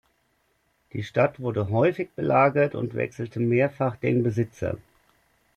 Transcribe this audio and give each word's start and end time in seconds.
Die 0.93 1.03
Stadt 1.03 1.39
wurde 1.39 1.69
häufig 1.69 2.09
belagert 2.15 2.73
und 2.73 2.95
wechselte 2.95 3.39
mehrfach 3.39 3.97
den 3.97 4.23
Besitzer. 4.23 4.77